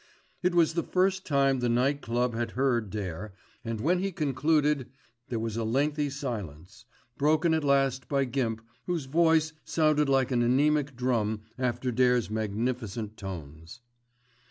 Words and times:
It 0.41 0.55
was 0.55 0.73
the 0.73 0.81
first 0.81 1.27
time 1.27 1.59
the 1.59 1.69
Night 1.69 2.01
Club 2.01 2.33
had 2.33 2.53
heard 2.57 2.89
Dare, 2.89 3.35
and 3.63 3.79
when 3.79 3.99
he 3.99 4.11
concluded 4.11 4.89
there 5.29 5.37
was 5.37 5.57
a 5.57 5.63
lengthy 5.63 6.09
silence, 6.09 6.85
broken 7.19 7.53
at 7.53 7.63
last 7.63 8.09
by 8.09 8.25
Gimp, 8.25 8.63
whose 8.87 9.05
voice 9.05 9.53
sounded 9.63 10.09
like 10.09 10.31
an 10.31 10.41
anæmic 10.41 10.95
drum 10.95 11.41
after 11.59 11.91
Dare's 11.91 12.31
magnificent 12.31 13.15
tones. 13.15 13.81